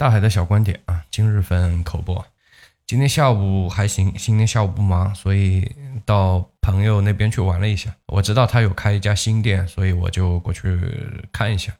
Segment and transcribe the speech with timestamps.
[0.00, 2.24] 大海的小观点啊，今日份口播。
[2.86, 5.70] 今天下午还行，今天下午不忙，所以
[6.06, 7.94] 到朋友那边去玩了一下。
[8.06, 10.80] 我知道他有开一家新店，所以我就过去
[11.30, 11.70] 看一下。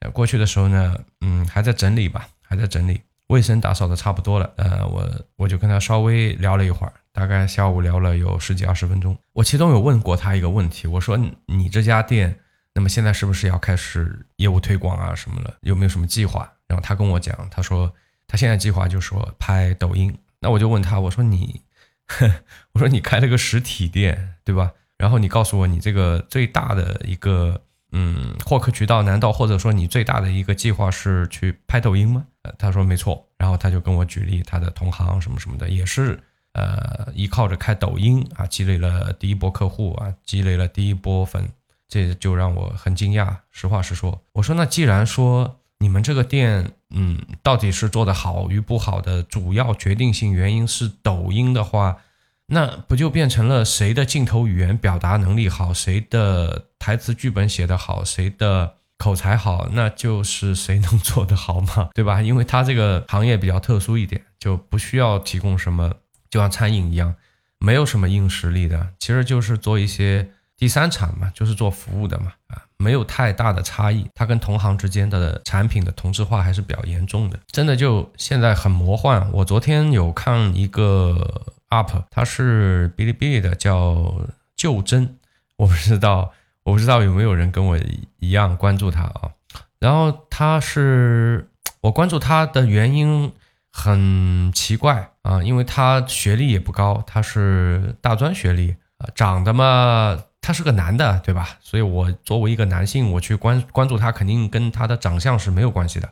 [0.00, 4.52] 呃，过去的时候呢，嗯，还在整理吧，还在整理，卫生打扫的差不多了。
[4.56, 9.16] 呃，我我就跟他稍微聊了一会儿，大概下午聊了有十几二十分钟。
[9.34, 11.16] 我其中有问过他一个问题，我说
[11.46, 12.40] 你这家店，
[12.78, 15.52] 那么现在是不是要开始业务推广啊什么的？
[15.62, 16.48] 有没有什么计划？
[16.68, 17.92] 然后他跟我讲，他说
[18.28, 20.16] 他现在计划就说拍抖音。
[20.38, 21.60] 那我就问他，我说你，
[22.70, 24.74] 我说你开了个实体店，对吧？
[24.96, 32.24] 然后你告诉我你这个最大的一个嗯获客渠道，难道或者说你最大的一个计划是去拍抖音吗？
[32.60, 33.26] 他说没错。
[33.36, 36.22] 然后他就跟我举例他的同行什么什么的，也是
[36.52, 41.50] 呃依靠着开抖音啊积累了第一波客户啊，积累了第一波粉，
[41.88, 43.36] 这就让我很惊讶。
[43.50, 45.56] 实话实说，我说那既然说。
[45.80, 51.98] 你们这个店，嗯，到底是做的好与不好的主要决定性原因是抖音的话，
[52.46, 62.20] 那不就变成了谁的镜头语言表达能力好，谁的台词剧本写得好，谁的口才好，那就是谁能做得好嘛， 对吧？
[62.20, 65.94] 因为他这个行业比较特殊一点，就不需要提供什么，
[66.28, 67.14] 就像餐饮一样，
[67.60, 70.30] 没有什么硬实力的，其实就是做一些。
[70.58, 74.04] 第三产嘛，就是做服务的嘛，啊，没有太大的差异。
[74.12, 79.30] 它跟同行之间的产品的同质化还是比较严重的，真的就现在很魔幻。
[79.32, 84.26] 我昨天有看一个 UP，它是哔哩哔哩的，叫
[84.56, 85.16] 就真，
[85.56, 86.32] 我不知道，
[86.64, 87.78] 我不知道有没有人跟我
[88.18, 89.30] 一样关注他啊。
[89.78, 91.48] 然后他是
[91.82, 93.32] 我关注他的原因
[93.70, 100.24] 很奇怪啊，因为他学历也不高，他是大专学历啊，长得嘛。
[100.48, 101.58] 他是个男的，对吧？
[101.60, 106.10] 所以我作为一个男性，我去关关注他，肯定跟他的长相是没有关系的，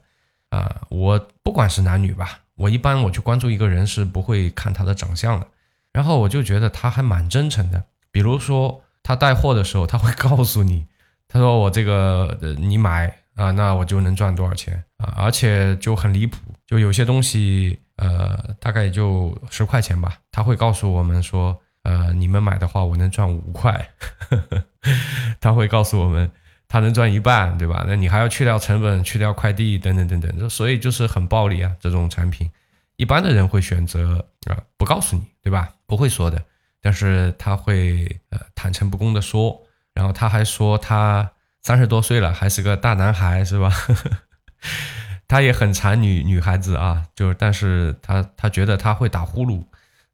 [0.50, 5.46] 啊，我不管是男女吧，我一般我去关注一个人是不会看他的长相的。
[5.90, 10.84] 然后我就觉得他还蛮真诚的，比如说他带货的时候，他会告诉你，
[11.26, 16.36] 他说我这个你买啊，那我就能赚多少钱啊，而且就很离谱，
[16.66, 21.58] 就有些东西，呃，大概也就十块钱吧，他会告诉我们说。
[21.86, 23.88] 呃，你们买的话，我能赚五块，
[25.40, 26.28] 他会告诉我们，
[26.66, 27.84] 他能赚一半，对吧？
[27.86, 31.70] 那你还要去掉成本，去掉快递等等等等，所以就是很暴利啊。
[31.78, 32.50] 这种产品，
[32.96, 35.72] 一般的人会选择啊不告诉你，对吧？
[35.86, 36.42] 不会说的，
[36.82, 39.56] 但是他会呃坦诚不公的说，
[39.94, 41.30] 然后他还说他
[41.62, 43.72] 三十多岁了，还是个大男孩，是吧？
[45.28, 49.64] 他也很馋女女孩子啊，就是但是他他觉得他会打呼噜，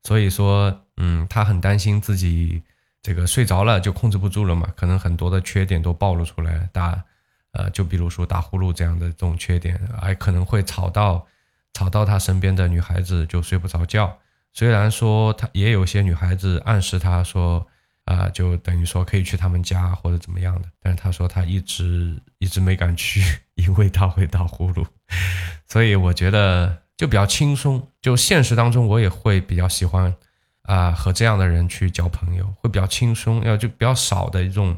[0.02, 0.78] 所以说。
[0.98, 2.62] 嗯，他很担心自己
[3.02, 7.02] 这个睡着了就控制不住了嘛，可能很多的缺点都暴露出来，打
[7.52, 11.26] 呃，就比如说打呼噜这样的这种缺点，还可能会吵到
[11.72, 14.16] 吵到他身边的女孩子就睡不着觉。
[14.52, 17.66] 虽然说他也有些女孩子暗示他说
[18.04, 23.22] 啊，就等于说可以去他们家或者怎么样的，但是他说他一直一直没敢去，
[23.54, 24.86] 因为他会打呼噜。
[25.66, 30.14] 所以我觉得就比较轻松，就现实当中我也会比较喜欢。
[30.62, 34.76] 啊，和这样的人去交朋友会比较轻松，要就比较少的一种，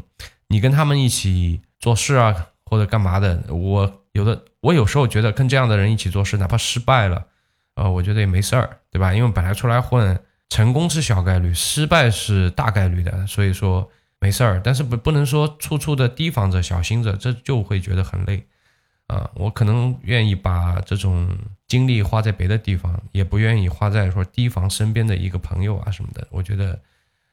[0.48, 7.26] 你跟他们一起做事啊，或者干嘛的，我有的我有时候觉得跟这样的人一起做事，哪怕失败了，
[7.74, 9.12] 呃，我觉得也没事儿，对吧？
[9.12, 10.18] 因为本来出来混，
[10.48, 13.86] 成功是小概率，失败是大概率的，所以说
[14.18, 14.62] 没事儿。
[14.64, 18.46] 但是不不能说处处的提防着、小心着，这就会觉得很累。
[19.08, 21.28] 啊，我可能愿意把这种
[21.74, 26.24] 精力花在别的地方，也不愿意花在说提防身边的一个朋友啊什么的。
[26.30, 26.78] 我觉得，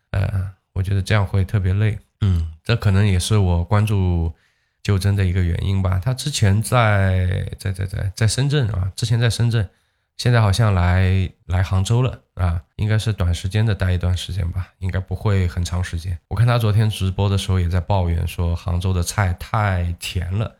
[0.09, 1.95] 呃，我觉得这样会特别累。
[2.21, 4.33] 嗯，这可能也是我关注
[4.81, 6.01] 就真的一个原因吧。
[6.03, 9.69] 他之前在在在在在深圳啊，之前在深圳，
[10.17, 16.17] 现在好像来来杭州了啊，应该是短时间的待一段时间吧，应该不会很长时间。
[16.29, 20.55] 我看他昨天直播的时候也在抱怨说，杭州的菜太甜了。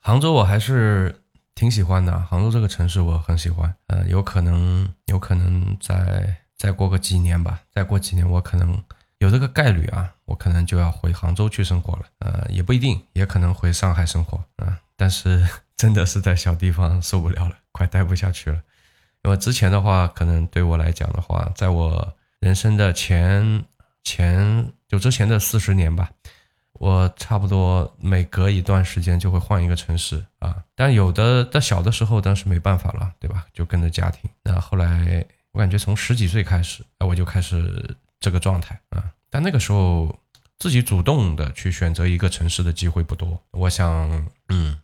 [0.00, 1.22] 杭州我还是
[1.54, 3.72] 挺喜欢的，杭州这个城市我很喜欢。
[3.86, 8.82] 呃，有可能，有可能再再过个几年吧，再过几年我可能
[9.18, 12.02] 有这个概率啊，我可能就要回杭州去生活了。
[12.18, 14.80] 呃，也不一定，也可能回上海生活啊。
[14.96, 15.46] 但是
[15.76, 18.60] 真的是在小地方受不了了，快待不下去了。
[19.22, 23.64] 因为之前的话，可能对我来讲的话，在我人生的前
[24.02, 26.10] 前就之前的四十年吧。
[26.84, 33.46] 我差不多每隔一段时间就会换一个城市啊，但有的在小的时候当时没办法了，对吧？
[33.54, 34.28] 就跟着家庭。
[34.42, 39.02] 那后来我感觉从十几岁开始，我就开始这个状态啊。
[39.30, 40.14] 但那个时候
[40.58, 43.42] 自己主动的去选择一个城市的机会不多。
[43.52, 44.78] 我想，嗯，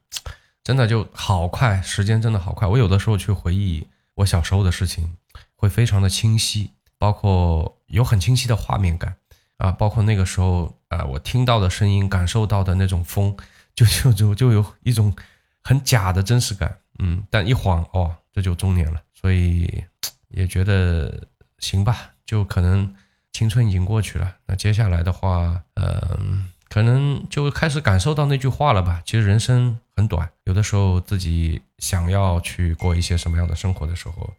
[0.65, 2.67] 真的就好快，时间真的好快。
[2.67, 5.19] 我有的时候去回忆我小时候的事情，
[5.55, 9.17] 会非常的清晰，包括有很清晰的画面感
[9.61, 13.37] 啊，包括那个时候啊，我听到的声音，感受到的那种风，
[13.75, 15.15] 就就就就有一种
[15.63, 16.77] 很假的真实感。
[16.99, 19.85] 嗯，但一晃哦，这就中年了，所以
[20.29, 21.29] 也觉得
[21.59, 22.95] 行吧，就可能
[23.33, 24.37] 青春已经过去了。
[24.47, 26.51] 那接下来的话，嗯。
[26.73, 29.03] 可能就开始感受到那句话了吧。
[29.05, 34.33] 其实人生很短，有的时候自己想要去过一些什么样的生活的时候，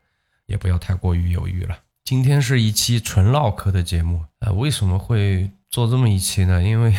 [0.45, 1.77] 也不要太过于犹豫了。
[2.03, 6.61] 今天是一期纯唠嗑的节目啊，为什么会做这么一期呢？
[6.61, 6.93] 因为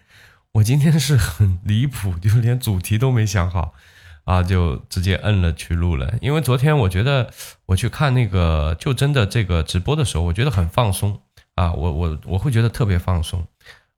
[0.52, 3.74] 我今天是很离谱，就连主题都没想好
[4.24, 6.14] 啊，就直接摁了去录了。
[6.20, 7.30] 因为昨天我觉得
[7.66, 11.20] 我去看那个就真的这个直播的时候，我觉得很放松
[11.54, 13.46] 啊，我我我会觉得特别放松。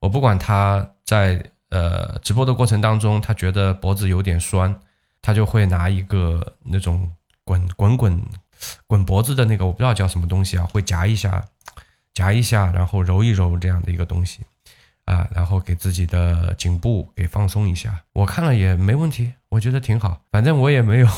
[0.00, 4.78] 我不管他在呃直播的过程当中，他觉得脖子有点酸，
[5.22, 7.10] 他就会拿一个那种
[7.44, 8.20] 滚滚滚
[8.86, 11.44] 滚脖子的那个，我不知道叫什么东西啊，会夹一下，
[12.14, 14.40] 夹一下，然后揉一揉这样的一个东西
[15.04, 18.02] 啊，然后给自己的颈部给放松一下。
[18.12, 20.22] 我看了也没问题，我觉得挺好。
[20.30, 21.08] 反正我也没有，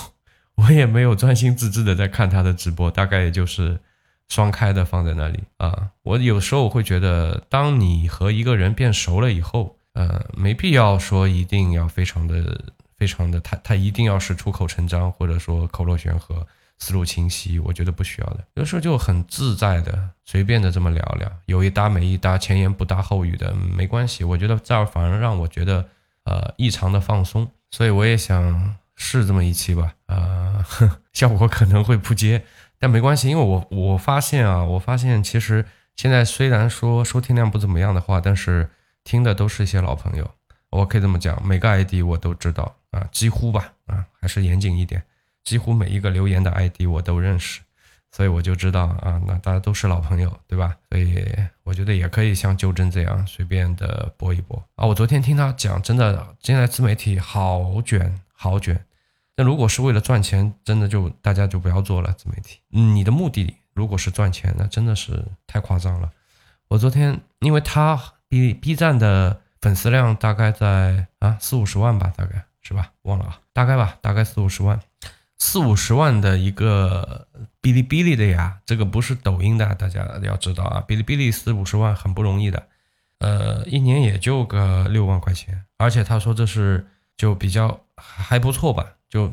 [0.54, 3.80] 我也没有专心致志的在看他的直播，大概也就是。
[4.28, 12.64] 双开的放在那里啊，我有时候会觉得，当你和一个人变熟了以后，呃，没必要说一定要非常的、
[12.96, 16.46] 非常的，他他一定要是出口成章，或者说口若悬河、
[16.80, 18.44] 思路清晰，我觉得不需要的。
[18.54, 24.24] 有时候就很自在的、随便的这么聊聊，有一搭没一搭，前言不搭后语的，没关系。
[24.24, 25.86] 我觉得这儿反而让我觉得，
[26.24, 27.48] 呃，异常的放松。
[27.70, 30.66] 所以我也想试这么一期吧，啊，
[31.12, 32.44] 效果可能会不接。
[32.78, 35.64] 但没关系，因为我我发现啊，我发现其实
[35.96, 38.70] 现在虽然说收听量不怎么样的话，但是
[39.04, 40.28] 听的都是一些老朋友。
[40.70, 45.02] 我可以这么讲，每个 ID 我都知道啊，几乎吧啊，还是严谨一点，
[45.44, 47.60] 几乎每一个留言的 ID 我都认识，
[48.12, 50.76] 所以我就知道啊，那大家都是老朋友，对吧？
[50.90, 51.24] 所以
[51.62, 54.86] 我觉得也可以像纠正这样随便的播一播啊。
[54.86, 58.84] 我昨天听他讲，真的现在自媒体好卷，好卷。
[59.36, 62.60] 那如果是为了赚钱，真的就大家就不要做了自媒体。
[62.68, 66.10] 你的目的如果是赚钱，那真的是太夸张了。
[66.68, 67.98] 我昨天因为他
[68.28, 72.92] B B 站的粉丝量大概在啊四五十万吧，大概是吧？
[73.02, 74.78] 忘了啊，大概吧，大概四五十万，
[75.40, 77.26] 四五十万的一个
[77.62, 82.62] 哔哩哔哩的呀，这个不是抖音的，大家要知道啊，哔哩哔哩四五十万很不容易的，
[83.18, 88.86] 呃，一年也就个六万块钱，而且他说这是就比较还不错吧。
[89.08, 89.32] 就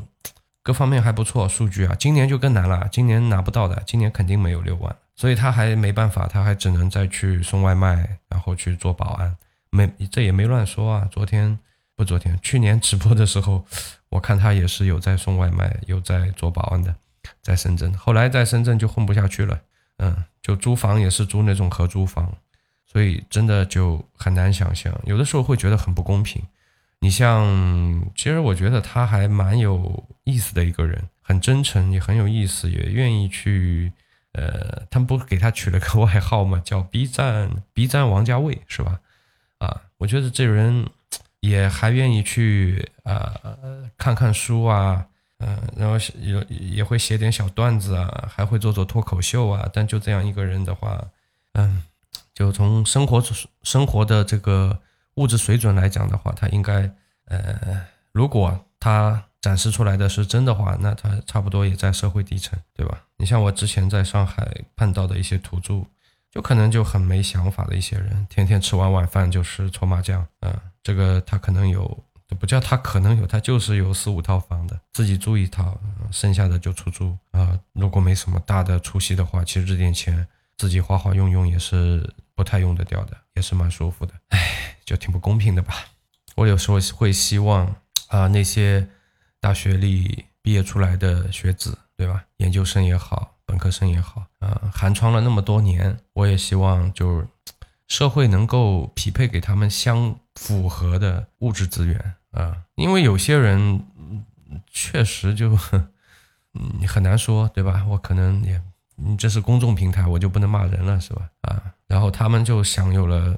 [0.62, 9.36] 各方面还不错，数据啊，今年就更难了，今年拿不到的，今年肯定没有六万，所以他还没办法，他还只能再去送外卖，然后去做保安，
[9.70, 11.08] 没这也没乱说啊。
[11.10, 11.58] 昨天
[11.98, 13.66] 不昨天，去年直播的时候，
[14.08, 16.94] 我看他也是有在送外卖，有在做保安的，
[17.42, 19.60] 在深圳，后来在深圳就混不下去了，
[19.96, 22.32] 嗯，就租房也是租那种合租房，
[22.86, 26.40] 所以真的就很难想象，有的时候会觉得很不公平。
[27.00, 27.44] 你像，
[28.14, 33.92] 其实我觉得他还蛮有意思的一个人，很真诚，也很有意思，也愿意去。
[34.34, 39.00] 呃，他们不给他取了个外号嘛，叫 B 站 B 站王家卫，是吧？
[39.58, 40.86] 啊，我觉得这人
[41.40, 43.34] 也还愿意去啊，
[43.96, 45.06] 看看书啊，
[45.38, 49.68] 嗯，然后也也会写点小段子啊，还会做做脱口秀啊。
[49.72, 51.04] 但就这样一个人的话，
[51.54, 51.82] 嗯，
[52.34, 53.22] 就从生活
[53.62, 54.80] 生活的这个。
[55.18, 56.88] 物质水准来讲的话，他应该，
[57.24, 63.02] 呃，如果他展示出来的是真的话，那他差不多也在社会底层，对吧？
[63.16, 65.84] 你像我之前在上海碰到的一些土著，
[66.30, 72.04] 就可能就很没想法的一些人，天天吃完晚饭就是搓麻将，嗯，这个他可能有，
[72.38, 75.78] 不叫他可能有，他就是有四五套房的，自己住一套，
[76.10, 77.58] 剩下的就出租啊。
[77.72, 84.64] 如果没什么大的出息的话，其实这点钱自己花花用用也是不太用得掉的，也是蛮舒服的，唉。
[84.88, 85.74] 就挺不公平的吧？
[86.34, 87.66] 我有时候会希望
[88.06, 88.88] 啊，那些
[89.38, 92.24] 大学里毕业出来的学子，对吧？
[92.38, 97.22] 研究生也好，本科生也好，啊，寒窗了那么多年，我也希望就
[97.88, 103.84] 社会能够匹配给他们相符合的物质资源啊，因为有些人
[104.70, 105.58] 确实就
[106.54, 107.84] 嗯很难说，对吧？
[107.88, 108.60] 我可能也，
[108.96, 111.28] 你这是公众平台，我就不能骂人了，是吧？
[111.42, 113.36] 啊，然后他们就享有了。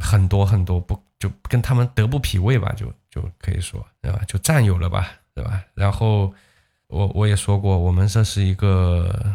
[0.00, 4.22] 很多很多不就跟他们德不匹配吧，就就可以说对吧？
[4.28, 5.60] 就占有了吧，对吧？
[5.74, 6.32] 然后
[6.86, 9.34] 我我也说过，我们这是一个，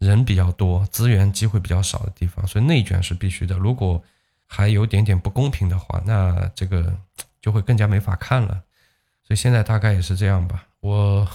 [0.00, 3.56] 人比较多，资源机会比较少的地方，所以内卷是必须的。
[3.56, 4.02] 如果
[4.46, 6.92] 还有点点不公平的话，那这个
[7.40, 8.62] 就会更加没法看了。
[9.22, 10.66] 所以现在大概也是这样吧。
[10.80, 11.28] 我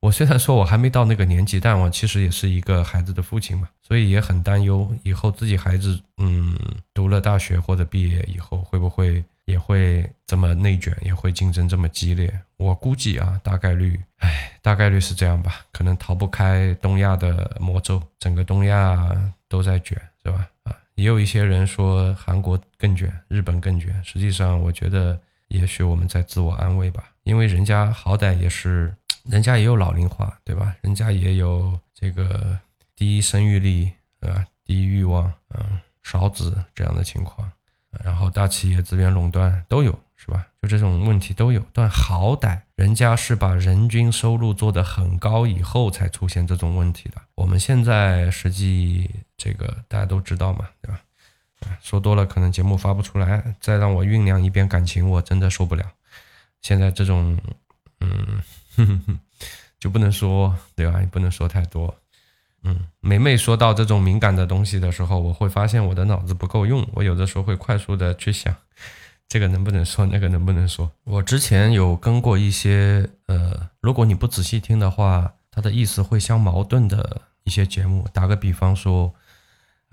[0.00, 6.58] 我虽然说我还没到那个年纪，但我其实也是一个孩子的父亲嘛，所以也很担忧以后自己孩子嗯
[6.92, 12.32] 读了大学或者毕业以后会不会也会这么内卷，也会竞争这么激烈。
[12.56, 19.10] 我估计啊，大概率，哎，大概率是这样吧，可能逃不开东亚的魔咒，整个东亚
[19.48, 20.48] 都在卷，是吧？
[20.64, 25.18] 啊，也有一些人说韩国更卷，日本更卷，实际上我觉得。
[25.48, 28.90] 也许我们在自我安慰吧，因为人家好歹也是，
[29.28, 30.74] 人家也有老龄化，对吧？
[30.80, 32.58] 人家也有这个
[32.96, 37.52] 低生育力，啊，低欲望，嗯，少子这样的情况，
[38.02, 40.46] 然后大企业资源垄断都有，是吧？
[40.62, 47.20] 就这种问题都有，但好歹人家是把人均收入做得很高以后才出现这种问题的。
[47.34, 51.00] 我们现在实际这个大家都知道嘛，对吧？
[51.80, 55.84] 说多了可能节目发不出来，再让我酝酿一遍感情，我真的受不了。
[56.60, 57.38] 现在这种，
[58.00, 58.40] 嗯，
[59.78, 61.00] 就不能说对吧？
[61.00, 61.94] 也不能说太多。
[62.64, 66.86] 嗯，每每说到这种敏感的东西的时候，我会发现我的脑子不够用。
[66.92, 68.54] 我有的时候会快速的去想，
[69.28, 70.90] 这个能不能说，那个能不能说。
[71.04, 78.06] 我之前有跟过一些，呃，如果你不仔细听的话，它的意思会相矛盾的一些节目。
[78.12, 79.14] 打个比方说。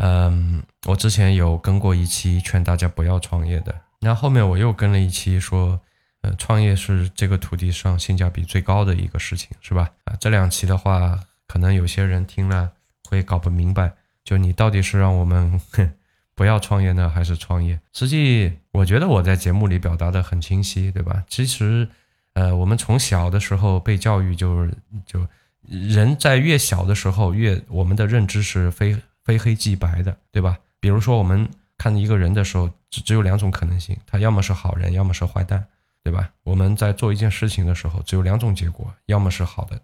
[0.02, 5.78] 嗯，我之前有跟过一期劝大家不要创业的，那后面我又跟了一期说，
[6.22, 9.90] 呃，创业是这个土地上性价比最高的一个事情，是吧？
[10.06, 12.72] 啊，这两期的话，可能有些人听了
[13.10, 13.92] 会搞不明白，
[14.24, 15.60] 就你到底是让我们
[16.34, 17.78] 不要创业呢，还是创业？
[17.92, 21.26] 实际我觉得我在节目里表达的很清晰，对吧？
[21.28, 21.90] 其实，
[22.34, 24.74] 呃，我们从小的时候被教育，就是
[25.06, 25.28] 就
[25.68, 28.96] 人在越小的时候，越我们的认知是非。
[29.22, 30.58] 非黑即白的，对吧？
[30.80, 35.64] 比如说，我们看一个人的时候，只只有两种可能性，他要么是好人，要么是坏蛋，
[36.04, 36.32] 对吧？
[36.42, 39.80] 我们在做一件事情的时候，只有两种结果，要么是好的，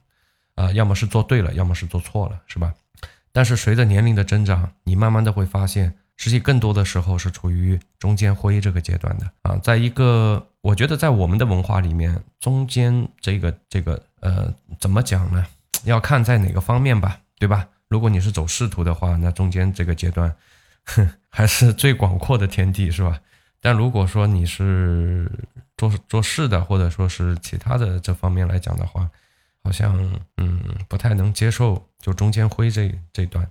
[0.56, 2.74] 啊，要么是做对了，要么是做错了，是吧？
[3.32, 9.58] 但是随着年龄的增长，你慢慢的会发现，实际更多的时候是处于中间灰这个阶段的啊。
[9.58, 15.46] 在一个，我觉得在我们的文化里面，中间这个这个呃，怎么讲呢？
[15.84, 17.68] 要看在哪个方面吧，对吧？
[17.90, 20.34] 如果你是走仕途的话，那中间这个阶段，
[20.86, 23.20] 哼， 还是最广阔的天地，是吧？
[23.62, 25.30] 但如果说你是
[25.76, 29.10] 做做事的，或者说是其他的这方面来讲的话，
[29.66, 30.00] 好像
[30.38, 33.50] 嗯不太能接受就中间灰这这段。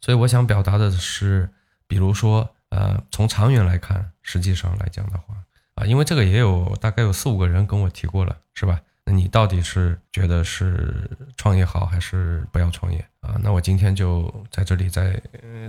[0.00, 1.48] 所以我想表达的是，
[1.86, 5.36] 比如说呃，从长远来看，实际上来讲的话
[5.76, 8.80] 啊，因为这个也有大概有四五个人跟我提过了，是吧？
[9.04, 13.36] 那你到底是觉得是创业好还是不要创业啊？
[13.42, 15.20] 那我今天就在这里再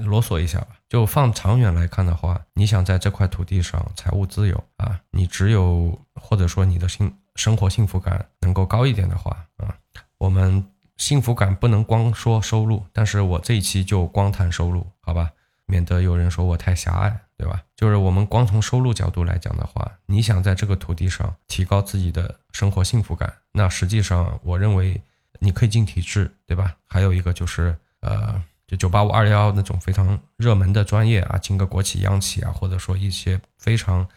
[0.04, 0.70] 啰嗦一下吧。
[0.88, 9.76] 就放长远来看的话，你想在这块土地上财务自由啊，你只有或者说你的幸生活幸福感能够高一点的话啊，
[10.18, 10.66] 我们
[10.98, 15.32] 幸福感不能光说收入，但是我这一期就光谈收入，好吧？
[15.70, 17.62] 免得有人说我太狭隘，对吧？
[17.76, 25.02] 就是我们光从收入角度来讲的话，你想在这个土地上提高自己的生活幸福感，那实际上我认为
[25.39, 26.75] 你可以进体制，对吧？
[26.86, 34.08] 还有一个就是呃，就九八五二幺幺那种非常热门的专业啊，进个国企、央企啊，或者说一些非常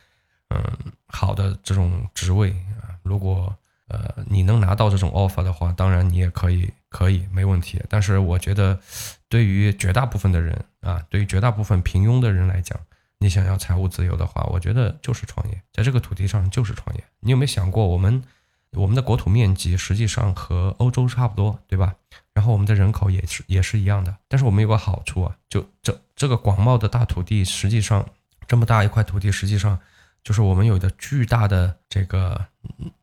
[0.48, 0.62] 嗯
[1.06, 2.50] 好的这种职位
[2.82, 3.54] 啊，如果
[3.88, 6.72] 呃你能拿到这种 offer 的话，当然你也可以。
[6.90, 8.76] 可以没问题，但是我觉得，
[9.28, 12.76] 对于绝大部分的人啊，对于绝大部分平庸的人来讲，
[13.18, 17.04] 你想要财务自由的话，我觉得就是创业，在这个土地上就是创业。
[17.20, 18.20] 你有没有想过，我们
[18.72, 21.94] 我们的国土面积实际上和欧洲差不多，对吧？
[22.32, 28.08] 然后我们的人口也是也是一样的，但是我们有个好处啊，就这这个广袤的大土地，实际上
[28.46, 29.78] 这么大一块土地，实际上
[30.22, 32.46] 就是我们有的巨大的这个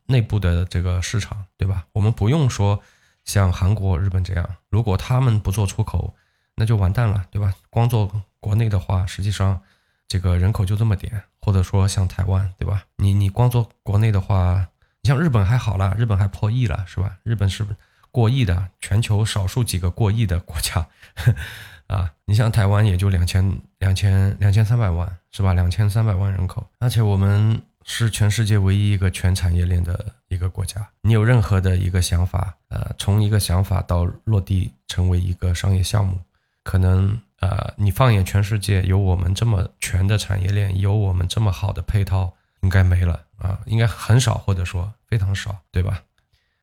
[0.06, 1.86] 内部的这个市场，对吧？
[1.92, 2.80] 我们不用说。
[3.24, 6.14] 像韩国、日本这样，如果他们不做出口，
[6.54, 7.52] 那就完蛋了，对吧？
[7.68, 8.10] 光做
[8.40, 9.60] 国内的话，实际上
[10.06, 12.86] 这个人口就这么点，或者说像台湾，对吧？
[12.96, 14.66] 你你光做国内的话，
[15.02, 17.16] 你像日本还好了，日本还破亿了，是吧？
[17.22, 17.66] 日本是
[18.10, 20.86] 过亿的，全球少数几个过亿的国家
[21.88, 22.10] 啊。
[22.24, 25.54] 你像台湾也就两千两千两千三百万，是吧？
[25.54, 27.60] 两千三百万人口，而且我们。
[27.90, 30.86] 是全世界唯一一个全产业链的一个国家。
[31.00, 36.20] 你有任何的一个想法，呃，从一个想法到落地成为一个商业项目，
[36.62, 46.02] 可能呃，你放眼全世界，有我们这么全的产业链，有我们这么好的配套，应该没了啊，应该很少，或者说非常少，对吧？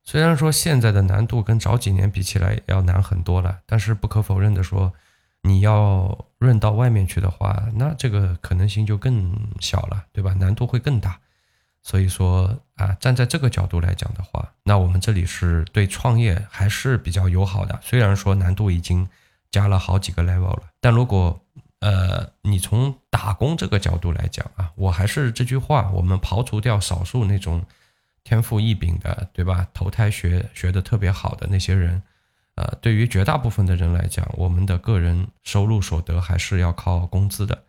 [0.02, 4.92] 虽然说现在的难度跟早几年比起来要难很多了，但是不可否认的说。
[5.42, 10.34] 你要润到外面去的话，那这个可能性就更小了，对吧？
[10.34, 11.20] 难度会更大。
[11.84, 17.78] 所以说啊，站在这个角度来讲的话，那我们这里是对创业还是比较友好的。
[17.80, 19.08] 虽然说难度已经
[19.52, 21.40] 加了好几个 level 了，但如果
[21.86, 27.64] 呃你从打工这个角度来讲啊，我还是这句话，我们刨除掉少数那种
[28.24, 29.68] 天赋异禀的，对吧？
[29.72, 32.02] 投胎学学的特别好的那些人，
[32.56, 37.62] 呃，对于绝大部分的人来讲，我们的个人收入所得还是要靠工资的。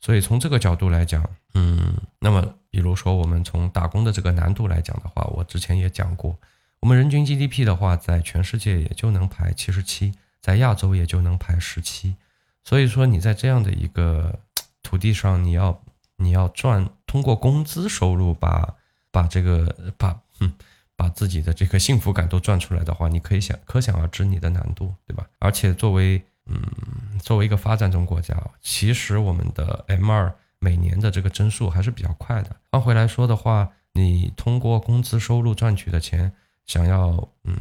[0.00, 1.24] 所以从这个角度来讲，
[1.54, 6.36] 嗯，那么比如说我们从打工的这个难度来讲的话，我之前也讲过，
[6.80, 10.12] 我们人均 GDP 的话，在全世界也就能排七十七，
[10.42, 12.16] 在亚洲也就能排十七。
[12.64, 14.38] 所以说你在这样的一个
[14.82, 15.82] 土地上，你要
[16.16, 18.74] 你要赚，通过工资收入把
[19.10, 20.52] 把这个把嗯
[20.96, 25.26] 把自己的这个幸福感都赚出来的话，你可以想可想而知你的难度，对吧？
[25.38, 32.54] 而且作为嗯，作为一个发展中国家，其实我们的 M 二每年的这个增速还是比较快的。
[32.70, 36.32] 换回来说的话，你通过工资收入赚取的钱，
[36.66, 37.56] 想要嗯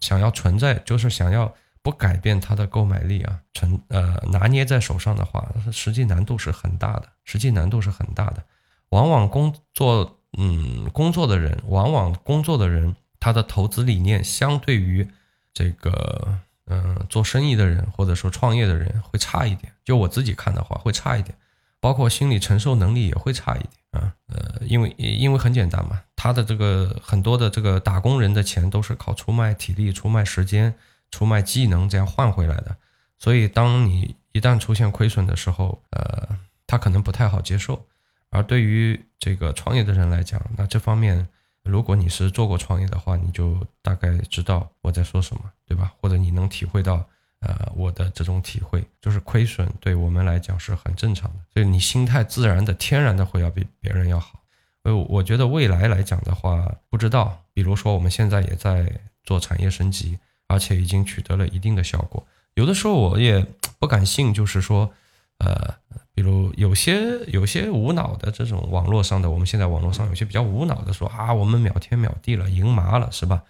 [0.00, 8.42] 想要存在，就是想要不改变它的购买力啊，存呃拿捏在手上的话，实际难度是很大的，实际难度是很大的。
[8.90, 15.08] 往往工作嗯工作的人，往往工作的人，他的投资理念相对于
[15.52, 16.38] 这个。
[16.70, 21.34] 嗯，做生意的人或者说创业的人会差一点，就我自己看的话会差一点，
[21.80, 24.12] 包括心理承受能力也会差一点啊。
[24.26, 30.74] 呃，因为因为很简单嘛，他的这个很多的这个打工人的钱都是靠出卖体力、出卖时间、
[31.10, 32.76] 出卖技能这样换回来的，
[33.18, 37.86] 所以当你一旦出现亏损的时候，呃，他可能不太好接受。
[38.30, 41.28] 而对于这个创业的人来讲，那这方面。
[41.64, 45.92] 如果你是做过创业的话，你就大概知道我在说什么，对吧？
[46.00, 47.04] 或者你能体会到，
[47.40, 54.40] 呃，我的这种体会，就是亏损对我们来讲是很正常的，所以你心态自然的、天然的会要比别人要好。
[54.84, 58.90] 呃，我觉得未来来讲的话，不知道，比如说我们现在也在
[59.22, 62.26] 做产业升级，而且已经取得了一定的效果。
[62.54, 63.46] 有的时候我也
[63.78, 64.92] 不敢信，就是说，
[65.38, 65.76] 呃。
[66.14, 73.44] 比如有些有些无脑的这种网络上的，我们现在网络上有些比较无脑的说啊，我们秒天秒地了，赢麻了，是吧？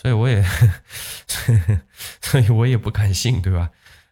[0.00, 0.42] 所以我也，
[2.22, 3.70] 所以我也不敢信，对吧？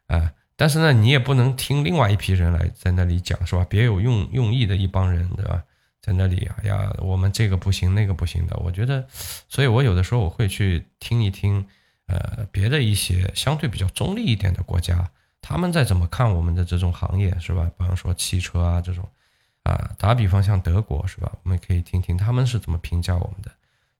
[0.08, 3.64] 啊，但是呢，你也不能听另外一批人来在那里讲，是吧？
[3.70, 5.62] 别有用用意的一帮人，对吧？
[6.02, 8.54] 在那里，哎呀，我们这个不行，那个不行的。
[8.58, 9.06] 我觉得，
[9.48, 11.66] 所以我有的时候我会去听一听，
[12.06, 15.10] 呃，别的一些相对比较中立一点的国家。
[15.40, 17.70] 他们在怎么看我们的这种行业是吧？
[17.76, 19.06] 比方说汽车啊这种，
[19.62, 21.30] 啊，打比方像德国是吧？
[21.42, 23.50] 我们可以听听他们是怎么评价我们的。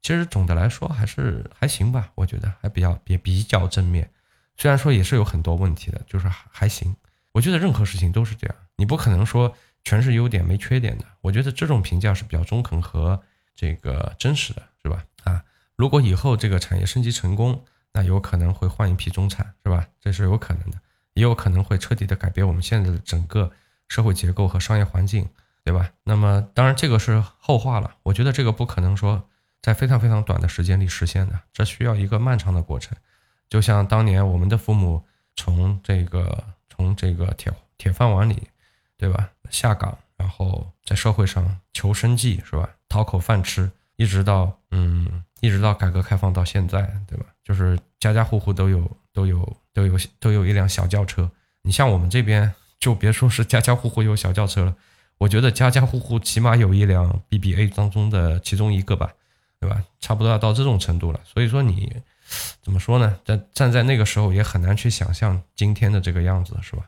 [0.01, 4.11] 其实总的来说还是还行吧，我觉得还比较也比较正面。
[4.57, 6.95] 虽然说也是有很多问题的，就是还还行。
[7.33, 11.05] 我觉得任何事情都是这样，你不可能说全是优点没缺点的。
[11.21, 13.21] 我觉得这种评价是比较中肯和
[13.55, 15.05] 这个真实的，是吧？
[15.25, 15.43] 啊，
[15.77, 17.65] 如果以后这个产业升级成功，
[17.95, 19.87] 那有可能会换一批中产，是吧？
[20.01, 20.79] 这是有可能的。
[21.15, 23.51] 也有可能会彻底的改变我们现在的整个
[23.89, 25.29] 社会结构和商业环境，
[25.63, 25.89] 对吧？
[26.03, 27.95] 那么当然这个是后话了。
[28.03, 29.29] 我觉得这个不可能说
[29.63, 32.99] 在非常非常短的时间里实现的，这需要一个漫长的过程。
[33.49, 35.05] 就像当年我们的父母
[35.37, 38.49] 从这个从这个铁铁饭碗里，
[38.97, 39.31] 对吧？
[39.51, 42.69] 下岗，然后在社会上求生计，是吧？
[42.89, 47.27] 讨口饭吃，一直到嗯，一直到改革开放到现在，对吧？
[47.45, 49.57] 就是家家户户都有都有。
[49.75, 51.29] 都有都有一辆小轿车，
[51.63, 54.77] 你像我们这边就别说是家家户户有小轿车了，
[55.19, 59.13] 我觉得家家户户起码有一辆 BBA 当中的其中一个吧，
[59.59, 59.83] 对吧？
[59.99, 61.19] 差不多要到这种程度了。
[61.25, 61.93] 所以说你
[62.63, 63.19] 怎么说呢？
[63.25, 66.85] 站站在那个时候也很难去想象今天的这个样子，是吧？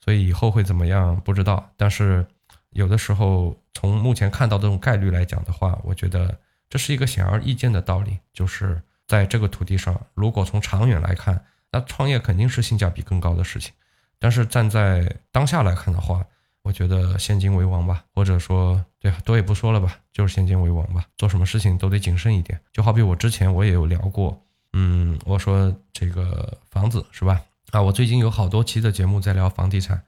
[0.00, 1.70] 所以以后会怎么样不知道。
[1.76, 2.26] 但是
[2.70, 6.36] 有的时候从目前看到这种概率来讲的话，我觉得
[6.68, 11.44] 这是一个显而易见的道理，就是在这个土地上，如果从长远来看。
[11.70, 13.72] 那创业肯定是性价比更高的事情，
[14.20, 16.24] 但是站在当下来看的话，
[16.62, 21.04] 我觉得现金为王吧，或者说对多也不说了吧，就是现金为王吧。
[21.18, 22.60] 做什么事情都得谨慎一点。
[22.72, 24.40] 就好比我之前我也有聊过，
[24.72, 27.42] 嗯，我说这个房子是吧？
[27.72, 30.00] 啊，我最近有好多期的节目在聊房地产，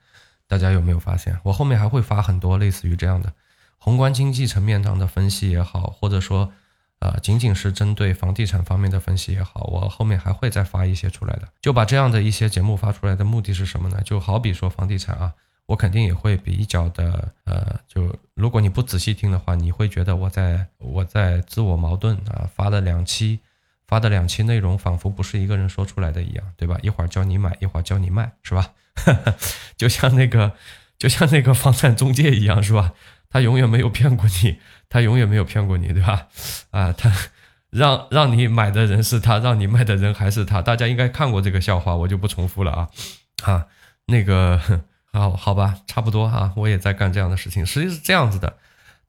[0.46, 1.36] 大家有没有发现？
[1.42, 3.32] 我后面还会发很多类似于这样的
[3.76, 6.52] 宏观经济层面上的分析也好，或者说。
[7.00, 11.48] 啊，仅仅是针对房地产方面的分析也好，我后面还会再发一些出来的。
[11.60, 14.00] 就把这样的一些节目发出来的目的是什么呢？
[14.04, 15.32] 就好比说房地产啊，
[15.66, 22.48] 我肯定也会比较的，呃，就如果你不仔细听的话，你会觉得我在我在自我矛盾啊。
[22.54, 23.40] 发的两期，
[23.86, 26.78] 发的两期内容仿佛不是一个人说出来的一样，对吧？
[26.82, 28.72] 一会儿教你买，一会儿教你卖，是吧？
[29.76, 30.52] 就像那个，
[30.98, 32.92] 就像那个房产中介一样，是吧？
[33.28, 36.28] 他永远没有骗过你，他永远没有骗过你，对吧？
[36.70, 37.12] 啊，他
[37.70, 40.62] 让让你买的人是他，让你卖的人还是他。
[40.62, 42.88] 大家应该看过这个笑话，我就不重复了啊。
[43.42, 43.66] 啊，
[44.06, 44.58] 那个，
[45.12, 47.66] 好好吧，差不多哈，我也在干这样的事情。
[47.66, 48.56] 实际是这样子的，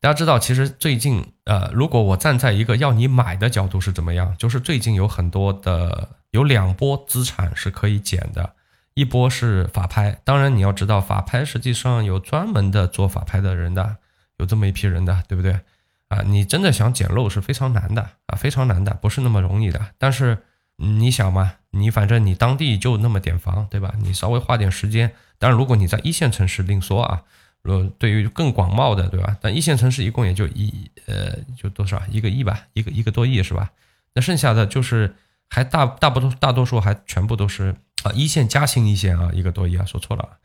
[0.02, 4.36] 大家知道，其实最近，呃，如果我站在一个要你买的角度是怎么样？
[4.38, 8.56] 就是最近有很多的，有两波资产是可以减的。
[8.98, 13.98] 一波是法拍，当然你要知道，法拍实际上有专门的做法拍的人的，
[14.38, 15.60] 有这么一批人的，对不对？
[16.08, 19.80] 啊，你真的想捡漏是非常难的啊，非常难的，不是那么容易的。
[20.00, 20.40] 但是
[20.78, 23.94] 你想嘛，你反正你当地就那么点房，对吧？
[24.00, 27.22] 你稍微花点时间，当然如果你在一线城市另说啊。
[27.62, 29.38] 如对于更广袤的，对吧？
[29.42, 33.70] 但一线城市一共也就一呃，就多少一个亿吧，一个一个多亿是吧？
[34.14, 35.16] 那剩下的就是
[35.50, 37.76] 还大大多大多数还全部都是。
[38.04, 40.38] 啊，一线加新一线啊，一个多亿啊，说错了，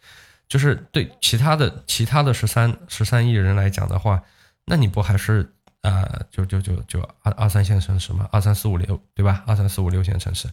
[0.49, 4.23] 就是对其他的其他的十三十三亿人来讲的话，
[4.65, 9.45] 那你不还是啊，就就就就二二三线城市嘛，二三四五六对吧？
[9.47, 10.49] 二三四五六线城市，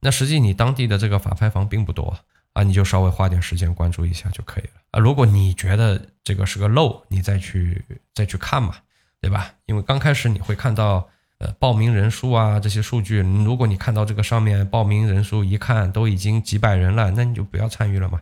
[0.00, 2.18] 那实际你当地的这个法拍房并不多
[2.54, 5.00] 啊，你就稍微花点时间关注一下就可以了啊。
[5.00, 7.84] 如果你觉得这个是个漏，你再去
[8.14, 8.74] 再去看嘛，
[9.20, 9.52] 对吧？
[9.66, 11.08] 因为刚开始你会看到。
[11.38, 18.20] 呃，报名人数啊，这些数据，如果你看到这个上面报名人数一看都已经几百人了，那你就不要参与了嘛，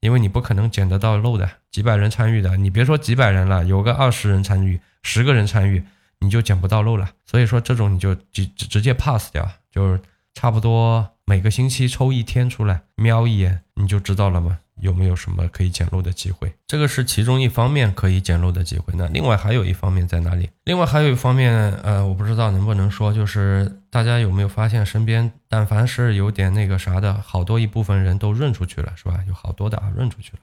[0.00, 5.80] 因为你不可能捡得到漏的，几百人参与的，你别说几百人了，有个二十人参与，十个人参与，
[6.18, 7.08] 你就捡不到漏了。
[7.24, 10.00] 所以说这种你就直直接 pass 掉，就是
[10.34, 14.58] 差不多每个星期抽一天出来瞄一眼，你就知道了嘛。
[14.80, 16.52] 有没有什么可以捡漏的机会？
[16.66, 18.92] 这个是其中一方面可以捡漏的机会。
[18.96, 20.50] 那另外还有一方面在哪里？
[20.64, 29.24] 另外还有一方面，呃，我不知道能不能说，就是大家有没有发现，身边但凡是有点那个啥的，好多一部分人都润出去了，是吧？
[29.26, 30.38] 有好多的啊，润出去了。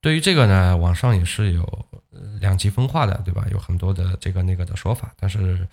[0.00, 1.86] 对于这个呢，网上也是有
[2.40, 3.46] 两极分化的，对吧？
[3.52, 5.68] 有很多的这个那个的说法，但是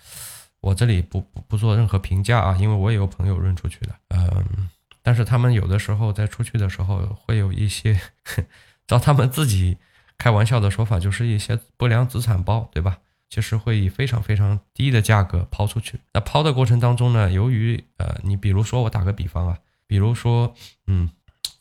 [0.60, 4.68] 我这里不不不做任何评价啊，因为我也有朋友润出去的，嗯。
[5.08, 7.98] 但是他们有的时候在出去的时候会有一些，
[8.86, 9.78] 照他们自己
[10.18, 12.98] 开玩笑的说法，就是一些不良资产包，对吧？
[13.30, 15.98] 其实会以非常非常低的价格抛出去。
[16.12, 20.54] 那抛的过程当中呢，由于呃，你比如说我打个比方啊，比如说
[20.86, 21.08] 嗯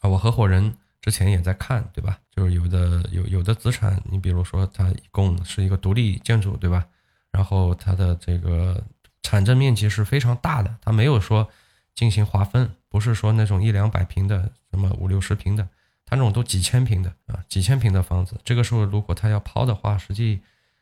[0.02, 2.20] 啊，我合伙人之前也在看，对吧？
[2.36, 6.86] 就是有的有有的资产，你比如说它一共是一个独立建筑，对吧？
[7.32, 8.84] 然后它的这个
[9.24, 11.50] 产证面积是非常大的，它没有说
[11.98, 12.70] 进行划分。
[12.88, 15.68] 不是说那种一两百平的，什么五六十平的，
[16.06, 20.40] 他那种都几千平的啊，几千平的房子，这个时候如果他要抛的话，实际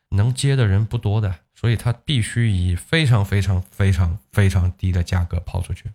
[0.10, 5.90] 能接的人不多的，所以他必须以非常非常非常非常低的价格抛出去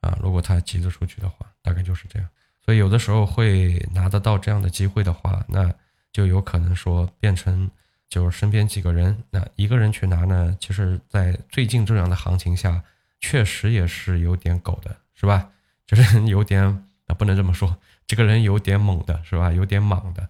[0.00, 0.18] 啊。
[0.20, 2.28] 如果他急着出去的话，大概就是这样。
[2.62, 5.72] 所以有的时候会拿得到这样的机会的话，那
[6.12, 7.70] 就有可能说变成
[8.08, 12.84] 就是身边几个人，那一个人去拿呢，其实在最近这样的行情下，
[13.20, 14.96] 确实也是有点狗的。
[15.20, 15.50] 是吧？
[15.86, 16.64] 就是有点
[17.06, 19.52] 啊，不能这么说，这个人有点猛的，是吧？
[19.52, 20.26] 有点莽的，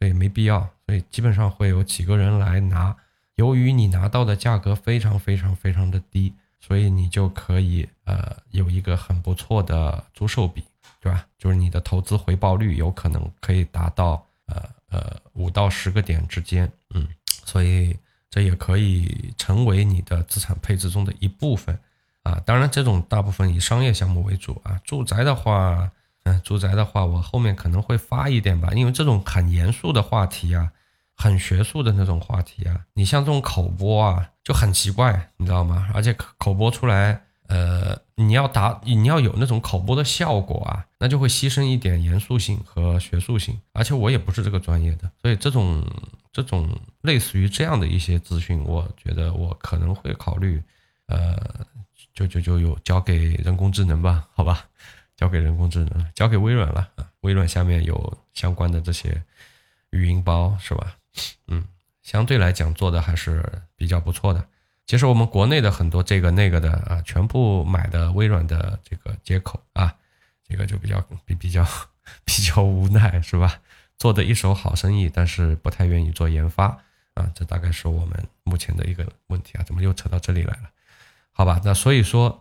[0.00, 0.68] 所以没必要。
[0.84, 2.96] 所以基本上会有几个人来拿。
[3.36, 10.64] 由于你拿到的价格非常非常非常的低，所以你就可以呃有一个很不错的租售比，
[11.00, 11.24] 对吧？
[11.38, 17.06] 就是你的投资回报率有可能可以达到呃呃五到十个点之间，嗯，
[17.44, 17.96] 所以
[18.28, 21.78] 这也可以成为你的资产配置中的一部分。
[22.22, 24.80] 啊，当然，这种大部分以商业项目为主啊。
[24.84, 25.90] 住宅的话，
[26.22, 30.70] 嗯，住宅的话，我后面可能会发一点吧，因为这种很严肃的话题啊，
[31.16, 35.90] 很学术的那种话题啊，你像这种口播啊，就很奇怪，你知道吗？
[35.92, 43.60] 而且口口播出来，呃，你要达，你要有那种口播的效果啊，那就会牺牲一点严肃性和学术性。
[43.72, 45.84] 而且我也不是这个专业的，所以这种
[46.32, 46.68] 这种
[47.00, 50.62] 类似于这样的一些资讯，我觉得我可能会考虑，
[51.08, 51.36] 呃。
[52.14, 54.66] 就就就有交给人工智能吧，好吧，
[55.16, 57.08] 交给人工智能，交给微软了啊。
[57.20, 59.22] 微软下面有相关的这些
[59.90, 60.96] 语音包，是吧？
[61.46, 61.64] 嗯，
[62.02, 63.42] 相对来讲做的还是
[63.76, 64.44] 比较不错的。
[64.86, 69.94] 其实我们国内的很多这个那个的啊，全部买的微软的这个接口啊，
[70.46, 71.64] 这个就比较比比较
[72.24, 73.60] 比较无奈，是吧？
[73.96, 76.66] 做的一手好生意，但是不太愿意做研发
[77.14, 79.62] 啊，这大概是我们目前的一个问题啊。
[79.62, 80.70] 怎么又扯到这里来了？
[81.32, 82.40] 好吧，那所以说，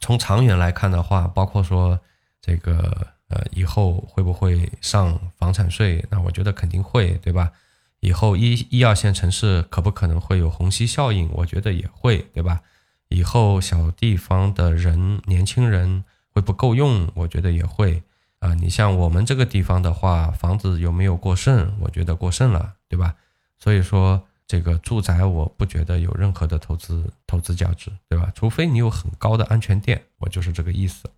[0.00, 2.00] 从长远来看的话，包括说
[2.40, 6.04] 这个呃以后会不会上房产税？
[6.10, 7.52] 那我觉得肯定会，对吧？
[8.00, 11.28] 以后一一二线城市可不可能会有虹吸效应？
[11.34, 12.60] 我觉得也会，对吧？
[13.08, 17.10] 以后小地方的人年轻人会不够用？
[17.14, 18.02] 我觉得也会。
[18.38, 18.54] 啊。
[18.54, 21.76] 你像我们这个地方的话，房子有没有过剩？
[21.80, 23.16] 我觉得过剩了，对吧？
[23.58, 28.32] 所以说这个住宅我不觉得有任何的投资投资价值，对吧？
[28.34, 31.08] 除非你有很高的安全垫，我就是这个意思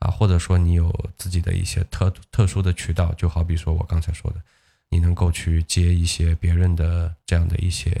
[0.00, 0.10] 啊。
[0.10, 4.42] 或者说你有自己的一些特特殊的渠道，就好比说我刚才说的，
[4.88, 7.96] 你能够去接一些别人的这样的一些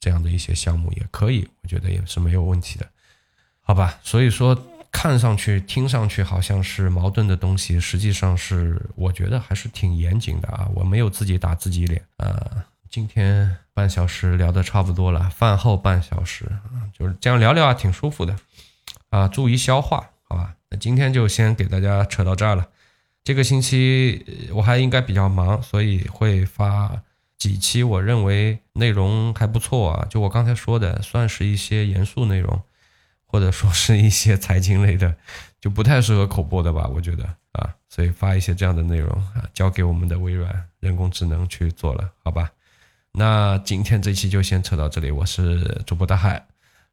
[0.00, 2.88] 这样的一些项目也可以，我觉得也是没有问题的，
[3.60, 4.00] 好吧？
[4.02, 4.58] 所以说
[4.90, 10.66] 看上去听上去好像是矛盾的东西，实际上是我觉得还是挺严谨的啊。
[10.74, 12.64] 我没有自己打自己脸啊。
[12.94, 18.36] 今天半小时聊的差不多了，饭后半小时啊，就是这样聊聊啊，挺舒服的
[19.10, 20.54] 啊，注意消化，好吧？
[20.70, 22.68] 那今天就先给大家扯到这儿了。
[23.24, 27.02] 这个星期我还应该比较忙，所以会发
[27.36, 32.62] 几期我认为内容还不错啊，就我刚才说的，算是一些严肃内容，
[33.26, 35.16] 或者说是一些财经类的，
[35.60, 42.52] 就不太适合口播的吧，我觉得啊，所以发一些这样的内容啊，交给我们的微软人工智能去做了，好吧？
[43.16, 46.44] 那今天这期就先扯到这里，我是主播大海。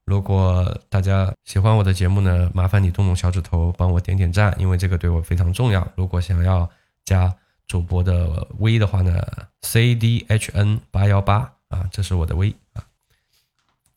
[0.06, 5.88] 如果大家喜欢我的节目呢，麻烦你动动小指头帮我点点赞，因为这个对我非常重要。
[5.96, 6.70] 如果想要
[7.06, 7.36] 加
[7.68, 9.20] 主播的微的话呢
[9.64, 12.86] ，C D H N 八幺八啊，这是我的微啊。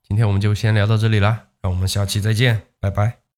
[0.08, 3.23] 今天我们就先聊到这里啦，让我们下期再见，拜拜。